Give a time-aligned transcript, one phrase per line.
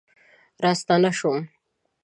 [0.63, 1.49] راستنه شوم